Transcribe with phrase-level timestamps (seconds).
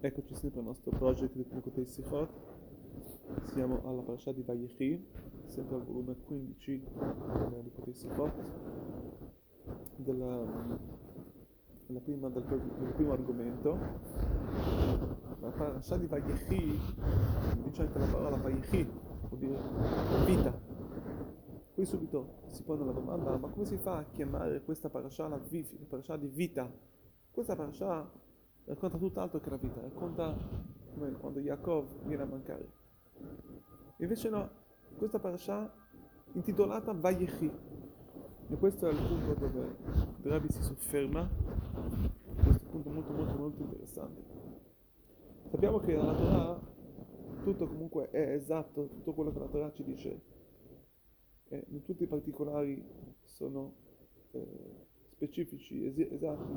[0.00, 2.30] Eccoci sempre al nostro project di Pnukotei Sichot.
[3.46, 5.04] Siamo alla parasha di Vayechi,
[5.46, 8.32] sempre al volume 15 della Pnukotei Sichot,
[9.96, 10.44] della,
[11.88, 13.76] della prima, del, del, primo argomento.
[15.40, 16.78] La parasha di Vayechi,
[17.64, 18.88] dice anche la parola Vayechi,
[19.30, 19.58] vuol dire
[20.26, 20.56] vita.
[21.74, 25.40] Qui subito si pone la domanda, ma come si fa a chiamare questa parasha la,
[25.40, 26.72] la parasha di vita?
[27.32, 28.26] Questa parasha
[28.68, 30.36] racconta tutt'altro che la vita, racconta
[30.92, 32.70] come quando Yaakov viene a mancare.
[33.98, 34.48] Invece no,
[34.96, 35.72] questa parasha
[36.32, 37.50] intitolata Vayechi,
[38.50, 39.76] e questo è il punto dove
[40.22, 41.28] Rabbi si sofferma,
[42.44, 44.22] questo punto molto molto molto interessante.
[45.50, 46.60] Sappiamo che nella Torah
[47.42, 50.20] tutto comunque è esatto, tutto quello che la Torah ci dice,
[51.48, 52.86] e in tutti i particolari
[53.22, 53.72] sono
[54.32, 56.52] eh, specifici, es- esatti,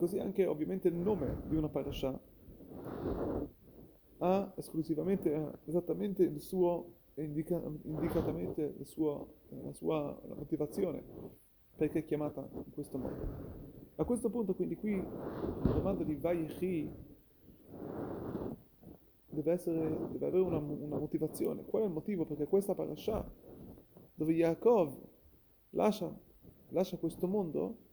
[0.00, 2.18] così anche ovviamente il nome di una parasha
[4.22, 11.04] ha esclusivamente, esattamente il suo, indica, indicatamente il suo, la sua motivazione
[11.76, 13.68] perché è chiamata in questo modo.
[13.96, 16.90] A questo punto quindi qui la domanda di Vayechi
[19.28, 21.64] deve, essere, deve avere una, una, motivazione.
[21.66, 22.24] Qual è il motivo?
[22.24, 23.30] Perché questa parasha
[24.14, 24.98] dove Yaakov
[25.70, 26.10] lascia,
[26.68, 27.88] lascia questo mondo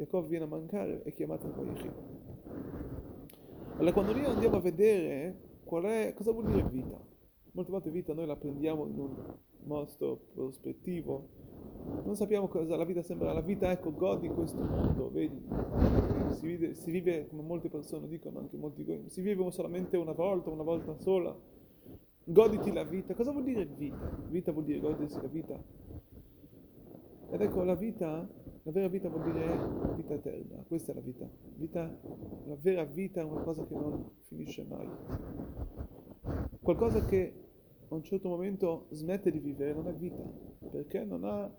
[0.00, 1.90] Jacob viene a mancare è chiamato Vayechi.
[3.76, 5.36] Allora quando noi andiamo a vedere
[5.68, 6.98] è, cosa vuol dire vita,
[7.52, 9.14] molte volte vita noi la prendiamo in un
[9.64, 11.28] modo prospettivo,
[12.04, 15.38] non sappiamo cosa la vita sembra, la vita ecco godi in questo mondo, vedi,
[16.30, 20.48] si vive, si vive come molte persone dicono, anche molti si vive solamente una volta,
[20.48, 21.36] una volta sola,
[22.24, 24.18] goditi la vita, cosa vuol dire vita?
[24.28, 25.62] Vita vuol dire godersi la vita.
[27.30, 28.28] Ed ecco la vita
[28.62, 31.26] la vera vita vuol dire vita eterna, questa è la vita.
[31.54, 31.98] vita.
[32.44, 34.86] La vera vita è una cosa che non finisce mai.
[36.60, 37.32] Qualcosa che
[37.88, 40.22] a un certo momento smette di vivere non è vita,
[40.70, 41.50] perché non ha,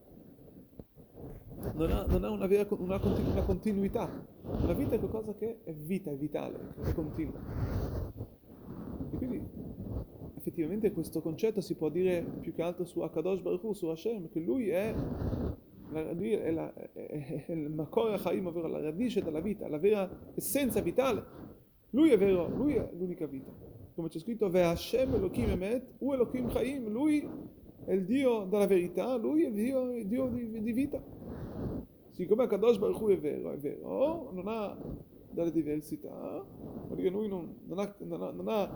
[1.74, 4.10] non ha, non ha una, vera, una, continu, una continuità.
[4.44, 7.42] La vita è qualcosa che è vita, è vitale, è continua.
[9.12, 9.44] E quindi
[10.38, 14.40] effettivamente questo concetto si può dire più che altro su Akadosh Baruch su Hashem, che
[14.40, 14.94] lui è
[15.92, 21.50] è il Makor Chaim, ovvero la radice della vita, la vera essenza vitale.
[21.92, 23.52] Lui è vero, lui è l'unica vita.
[23.94, 27.28] Come c'è scritto, Ve Hashem Elohim Emet, U Elohim Chaim, lui
[27.86, 31.04] è il Dio della verità, lui è il Dio, il Dio di, di, vita.
[32.12, 34.78] Siccome Kadosh Baruch Hu è vero, è vero, non ha
[35.32, 36.46] delle diversità,
[36.94, 38.72] dire lui non, non, non, ha,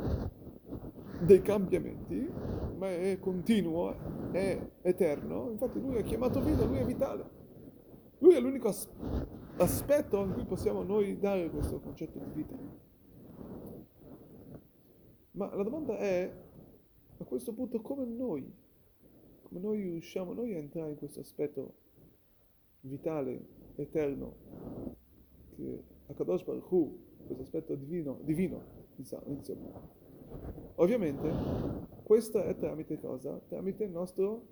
[1.22, 2.30] dei cambiamenti,
[2.78, 3.96] ma è continuo,
[4.36, 5.50] è eterno.
[5.52, 7.30] Infatti lui è chiamato vita, lui è vitale.
[8.20, 8.90] Lui è l'unico as-
[9.58, 12.56] aspetto in cui possiamo noi dare questo concetto di vita.
[15.32, 16.32] Ma la domanda è,
[17.18, 18.54] a questo punto, come noi,
[19.44, 21.74] come noi riusciamo noi a entrare in questo aspetto
[22.82, 24.36] vitale, eterno,
[25.56, 30.04] che a Kadosh Baruch Hu, questo aspetto divino, divino insomma.
[30.76, 31.32] Ovviamente
[32.04, 33.40] questo è tramite cosa?
[33.48, 34.46] Tramite il nostro,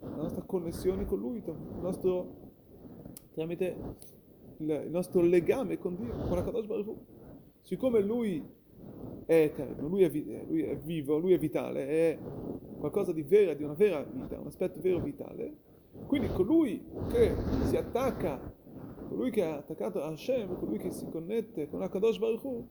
[0.00, 1.42] la nostra connessione con Lui,
[1.80, 2.52] nostro,
[3.32, 3.76] tramite
[4.58, 6.96] il, il, nostro legame con Dio, con la Kadosh Baruch
[7.62, 8.46] Siccome Lui
[9.24, 12.18] è eterno, lui è, lui è, vivo, Lui è vitale, è
[12.78, 15.56] qualcosa di vera, di una vera vita, un aspetto vero vitale,
[16.06, 18.38] quindi colui che si attacca,
[19.08, 22.64] colui che è attaccato a Hashem, colui che si connette con la Kadosh Baruch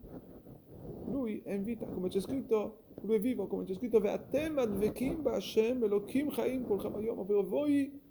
[1.13, 5.21] lui è in vita, come c'è scritto, lui è vivo, come c'è scritto, Ve'atem advekim
[5.21, 8.01] ba'Hashem Elohim chaim kol chamayom, ovvero voi,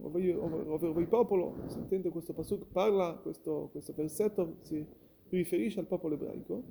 [0.00, 4.86] ovvero voi popolo, sentendo questo pasuk, parla, questo, questo versetto si
[5.30, 6.62] riferisce al popolo ebraico,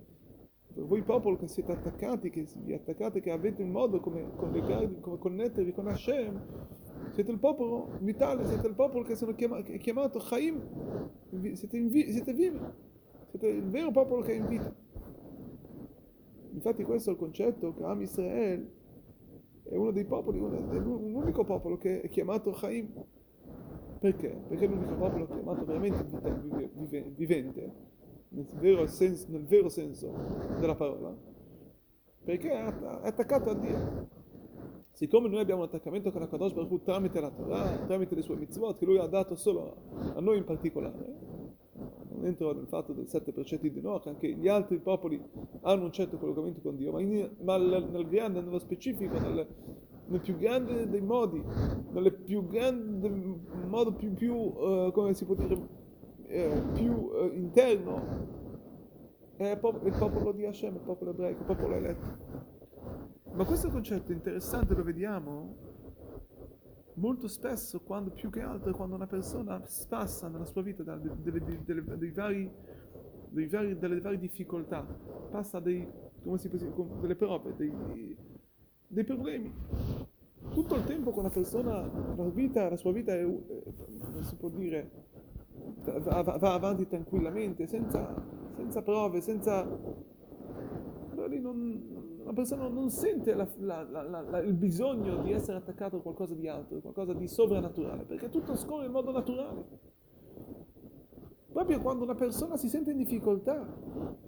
[0.76, 5.72] voi popolo che siete attaccati, che vi attaccate, che avete un modo come come connettervi
[5.72, 6.42] con Hashem,
[7.12, 10.62] siete il popolo vitale, siete il popolo che sono chiamato, chiamato Chaim,
[11.54, 12.60] siete, vi, siete vivi,
[13.30, 14.82] siete il vero popolo che è in vita.
[16.65, 18.71] Infatti questo è il concetto che Am Israel
[19.63, 23.04] è uno dei popoli, è l'unico popolo che è chiamato Chaim.
[24.00, 24.30] Perché?
[24.48, 26.06] Perché è l'unico popolo chiamato veramente
[27.18, 27.74] vivente,
[28.30, 30.13] nel vero, senso, nel vero senso
[30.57, 31.13] della parola,
[32.24, 34.07] perché è attaccato a Dio.
[34.92, 38.38] Siccome noi abbiamo un attaccamento con la Kadosh Baruch tramite la Torah, tramite le sue
[38.38, 39.75] mitzvot, che lui ha dato solo
[40.16, 41.32] a noi in particolare,
[42.13, 45.21] non entro nel fatto del sette precetti di Noach, anche gli altri popoli
[45.62, 49.48] hanno un certo collegamento con Dio, ma, in, ma nel grande, nello specifico, nel,
[50.07, 51.44] nel, più grande dei modi,
[51.92, 53.10] nel più grande
[53.68, 58.51] modo più, più uh, come si può dire, uh, più uh, interno,
[59.36, 62.51] è il popolo di Hashem, il popolo ebraico, il popolo eletto.
[63.33, 65.73] Ma questo concetto interessante lo vediamo
[66.95, 71.44] molto spesso, quando, più che altro quando una persona passa nella sua vita da, delle,
[71.63, 72.51] delle, delle, vari,
[73.31, 74.81] vari, delle varie difficoltà,
[75.30, 75.88] passa dei,
[76.24, 78.18] come si dire, delle prove, dei,
[78.88, 79.51] dei problemi.
[80.51, 84.50] Tutto il tempo con la persona, la, vita, la sua vita è, non si può
[84.50, 84.92] dire,
[85.84, 88.13] va, va avanti tranquillamente, senza,
[88.56, 90.12] senza prove, senza...
[91.33, 96.01] lì non, una persona non sente la, la, la, il bisogno di essere attaccato a
[96.01, 99.91] qualcosa di altro, qualcosa di sovrannaturale, perché tutto scorre in modo naturale.
[101.51, 103.63] Proprio quando una persona si sente in difficoltà,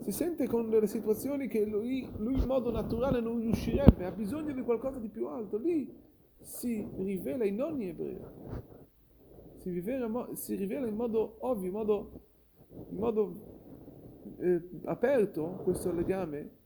[0.02, 4.54] si sente con delle situazioni che lui, lui in modo naturale non riuscirebbe, ha bisogno
[4.54, 5.92] di qualcosa di più alto, lì
[6.40, 8.32] si rivela in ogni ebreo,
[9.56, 12.12] si rivela, si rivela in modo ovvio, in modo,
[12.90, 13.34] in modo
[14.38, 16.64] eh, aperto questo legame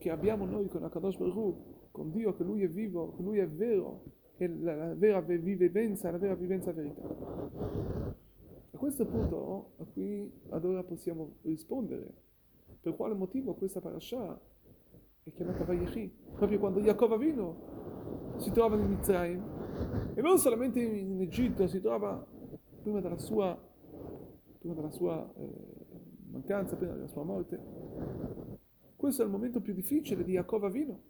[0.00, 1.56] che abbiamo noi con Akadosh Baruch
[1.90, 4.02] con Dio, che Lui è vivo, che Lui è vero,
[4.36, 7.02] è la, vera vivenza, la vera vivenza verità.
[8.70, 12.14] A questo punto, a qui ad ora possiamo rispondere
[12.80, 14.40] per quale motivo questa parasha
[15.22, 16.10] è chiamata Vayechi.
[16.34, 19.42] Proprio quando Jacob Avino si trova in Mitzrayim,
[20.14, 22.26] e non solamente in Egitto, si trova
[22.82, 23.54] prima della sua,
[24.60, 25.80] prima della sua eh,
[26.30, 27.60] mancanza, prima della sua morte,
[29.00, 31.00] questo è il momento più difficile di Jacob Avino.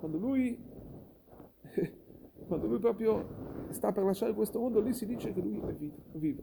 [0.00, 0.58] Quando lui,
[2.48, 6.42] quando lui proprio sta per lasciare questo mondo, lì si dice che lui è vivo.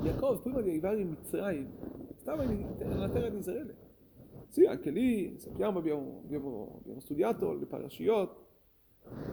[0.00, 1.68] Jacob, prima di arrivare in Mitzrayim,
[2.16, 3.76] stava in, nella terra di Israele.
[4.48, 8.42] Sì, anche lì, sappiamo, abbiamo, abbiamo, abbiamo studiato le parashiot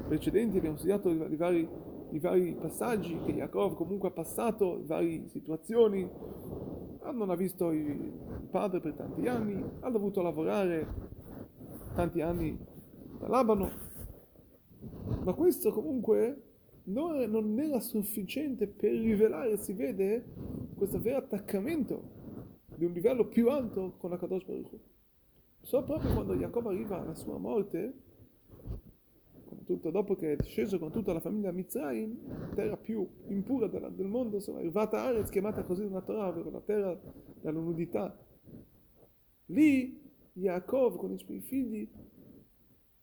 [0.10, 1.70] precedenti, abbiamo studiato i vari,
[2.10, 6.06] i vari passaggi che Jacob comunque ha passato, varie situazioni,
[7.10, 8.12] non ha visto il
[8.52, 10.88] padre per tanti anni, ha dovuto lavorare
[11.96, 12.58] tanti anni
[13.20, 13.72] da Labano,
[15.24, 16.44] ma questo comunque
[16.84, 20.26] non, non era sufficiente per rivelare, si vede,
[20.76, 22.20] questo vero attaccamento
[22.76, 24.80] di un livello più alto con la Kadosh Baruch
[25.62, 27.94] Solo proprio quando Jacob arriva alla sua morte,
[29.72, 34.08] tutto, dopo che è sceso con tutta la famiglia Mitzrayim, terra più impura della, del
[34.08, 37.00] mondo, insomma, Irvata Arez, chiamata così nella Torah, ovvero la terra
[37.40, 38.18] della nudità.
[39.46, 40.00] Lì
[40.34, 41.90] Yaakov con i suoi figli,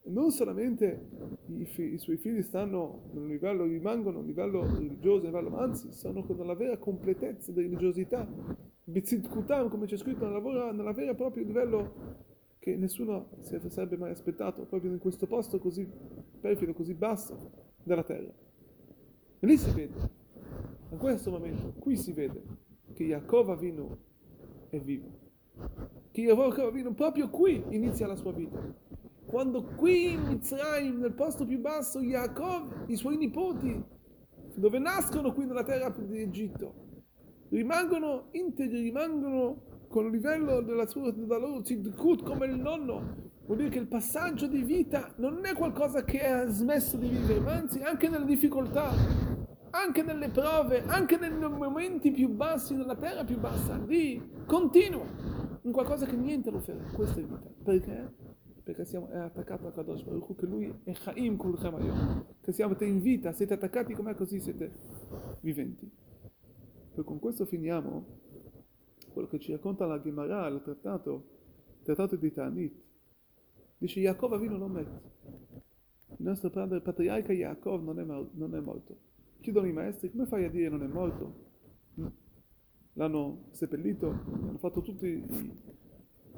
[0.04, 1.08] non solamente
[1.46, 5.28] i, fi, i suoi figli stanno a un livello, rimangono a un livello religioso, a
[5.28, 8.28] livello, anzi, sono con la vera completezza di religiosità,
[8.84, 12.17] Bitzidkutam, come c'è scritto nella, nella vera proprio livello
[12.58, 15.88] che nessuno si sarebbe mai aspettato, proprio in questo posto così
[16.40, 17.50] perfido, così basso
[17.82, 18.32] della terra.
[19.40, 20.10] E lì si vede,
[20.90, 22.42] in questo momento, qui si vede
[22.94, 23.96] che Yaakov Avinu
[24.68, 25.26] è vivo.
[26.10, 28.58] Che Yaakov Avinu proprio qui inizia la sua vita.
[29.26, 33.96] Quando qui in Mitzrayim, nel posto più basso, Yaakov, i suoi nipoti,
[34.54, 36.86] dove nascono qui nella terra di Egitto,
[37.50, 43.78] rimangono integri, rimangono con il livello della, sua, tzidkut come il nonno, vuol dire che
[43.78, 48.08] il passaggio di vita non è qualcosa che ha smesso di vivere, ma anzi anche
[48.08, 48.90] nelle difficoltà,
[49.70, 55.06] anche nelle prove, anche nei momenti più bassi, nella terra più bassa, lì continua
[55.62, 56.90] in qualcosa che niente lo ferma.
[56.92, 57.50] Questa è vita.
[57.62, 58.14] Perché?
[58.62, 62.76] Perché siamo, è attaccato a Kadosh Baruch che lui è Chaim Kulchem Ayom, che siamo
[62.80, 64.70] in vita, siete attaccati com'è così siete
[65.40, 65.90] viventi.
[66.94, 68.04] E con questo finiamo
[69.18, 71.24] quello che ci racconta la Gemara, il trattato,
[71.78, 72.72] il trattato di Tanit,
[73.76, 75.16] dice Jacob Avino non mette.
[76.18, 78.96] Il nostro padre patriarca Jacob non è, non è morto.
[79.40, 81.46] Chiedono i maestri, come fai a dire non è morto?
[82.00, 82.06] Mm.
[82.92, 85.24] L'hanno seppellito, hanno fatto tutti,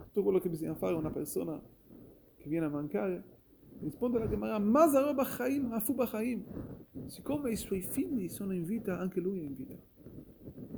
[0.05, 1.61] tutto quello che bisogna fare a una persona
[2.37, 3.39] che viene a mancare.
[3.81, 6.45] Risponde la Gemara, Mazaro Bachaim, Afu Bachaim.
[7.07, 9.75] Siccome i suoi figli sono in vita, anche lui è in vita.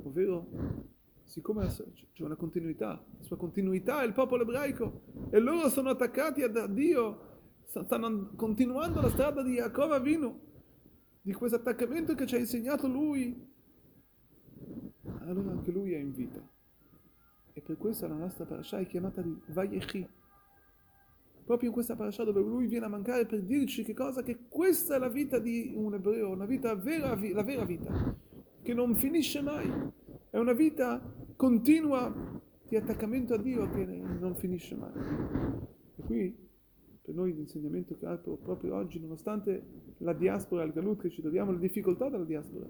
[0.03, 0.91] Ovvero
[1.23, 6.43] siccome c'è una continuità, la sua continuità è il popolo ebraico e loro sono attaccati
[6.43, 7.31] a Dio,
[7.65, 10.39] stanno continuando la strada di Jacob Avinu,
[11.21, 13.51] di questo attaccamento che ci ha insegnato lui,
[15.19, 16.45] allora anche lui è in vita.
[17.53, 20.07] E per questo la nostra parasha è chiamata di Vayechi.
[21.45, 24.23] Proprio in questa parasha dove lui viene a mancare per dirci che cosa?
[24.23, 28.15] Che questa è la vita di un ebreo, una vita vera, la vera vita,
[28.61, 29.91] che non finisce mai.
[30.33, 30.99] È una vita
[31.35, 32.11] continua
[32.67, 34.91] di attaccamento a Dio che non finisce mai.
[35.95, 36.35] E qui
[37.03, 41.51] per noi l'insegnamento che ha proprio oggi, nonostante la diaspora, il galut che ci troviamo,
[41.51, 42.65] le difficoltà della diaspora,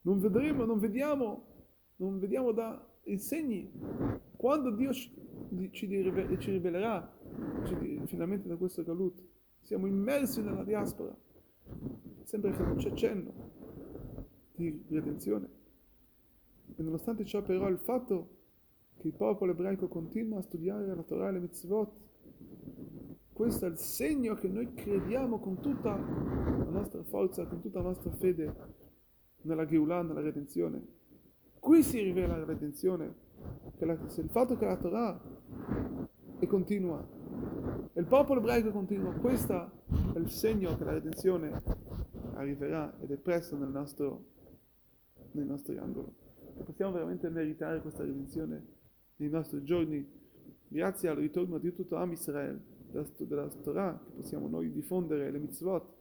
[0.00, 1.46] non vedremo, non vediamo,
[1.98, 3.70] non vediamo da segni,
[4.36, 5.12] quando Dio ci,
[5.70, 5.88] ci
[6.38, 7.18] ci rivelerà
[7.66, 9.22] ci finalmente da questo galut,
[9.60, 11.16] siamo immersi nella diaspora,
[12.24, 13.32] sembra che non c'è cenno
[14.56, 15.60] di redenzione.
[16.82, 18.40] Nonostante ciò però il fatto
[18.98, 21.90] che il popolo ebraico continua a studiare la Torah e le mitzvot,
[23.32, 27.88] questo è il segno che noi crediamo con tutta la nostra forza, con tutta la
[27.88, 28.54] nostra fede
[29.42, 31.00] nella Geulah, nella redenzione.
[31.58, 33.14] Qui si rivela la redenzione,
[33.78, 35.20] la, il fatto che la Torah
[36.38, 37.04] è continua
[37.92, 39.70] e il popolo ebraico continua, questo
[40.14, 41.62] è il segno che la redenzione
[42.34, 44.24] arriverà ed è presto nel nostro,
[45.32, 46.21] nei nostri angoli.
[46.62, 48.64] Possiamo veramente meritare questa redenzione
[49.16, 50.06] nei nostri giorni,
[50.68, 55.38] grazie al ritorno di tutto Am Israel, della, della Torah, che possiamo noi diffondere le
[55.38, 56.00] mitzvot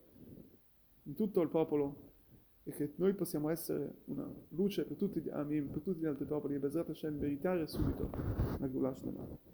[1.03, 2.09] in tutto il popolo
[2.63, 6.25] e che noi possiamo essere una luce per tutti gli Amim, per tutti gli altri
[6.25, 8.09] popoli e Bezrat Hashem meritare subito
[8.59, 9.50] la Gulash Chazak.